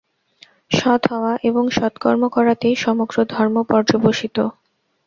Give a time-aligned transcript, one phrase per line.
[0.71, 4.37] সৎ হওয়া এবং সৎ কর্ম করাতেই সমগ্র ধর্ম পর্যবসিত।